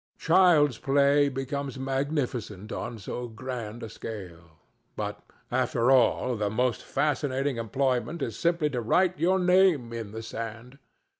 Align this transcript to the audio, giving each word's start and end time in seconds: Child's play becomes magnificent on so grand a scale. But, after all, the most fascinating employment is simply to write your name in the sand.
Child's 0.17 0.79
play 0.79 1.29
becomes 1.29 1.77
magnificent 1.77 2.71
on 2.71 2.97
so 2.97 3.27
grand 3.27 3.83
a 3.83 3.87
scale. 3.89 4.57
But, 4.95 5.21
after 5.51 5.91
all, 5.91 6.35
the 6.35 6.49
most 6.49 6.81
fascinating 6.81 7.57
employment 7.57 8.23
is 8.23 8.35
simply 8.35 8.71
to 8.71 8.81
write 8.81 9.19
your 9.19 9.37
name 9.37 9.93
in 9.93 10.11
the 10.11 10.23
sand. 10.23 10.79